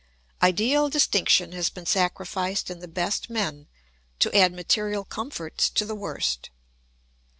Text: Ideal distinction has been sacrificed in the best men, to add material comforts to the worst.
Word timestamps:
Ideal 0.41 0.89
distinction 0.89 1.51
has 1.51 1.69
been 1.69 1.85
sacrificed 1.85 2.71
in 2.71 2.79
the 2.79 2.87
best 2.87 3.29
men, 3.29 3.67
to 4.17 4.35
add 4.35 4.51
material 4.51 5.05
comforts 5.05 5.69
to 5.69 5.85
the 5.85 5.93
worst. 5.93 6.49